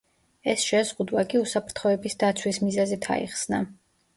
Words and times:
ეს 0.53 0.63
შეზღუდვა 0.69 1.23
კი 1.33 1.41
უსაფრთხოების 1.41 2.17
დაცვის 2.25 2.61
მიზეზით 2.67 3.09
აიხსნა. 3.19 3.65